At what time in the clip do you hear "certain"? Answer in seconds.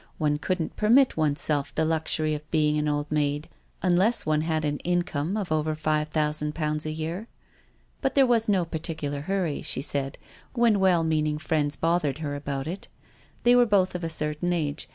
14.09-14.51